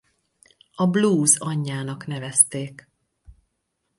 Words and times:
A 0.75 0.87
blues 0.87 1.37
anyjának 1.39 2.05
nevezték. 2.07 2.87